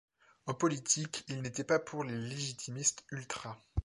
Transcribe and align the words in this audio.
En 0.47 0.55
politique, 0.55 1.25
il 1.27 1.43
n'était 1.43 1.63
pas 1.63 1.77
pour 1.77 2.03
les 2.03 2.17
légitimistes 2.17 3.05
ultra. 3.11 3.59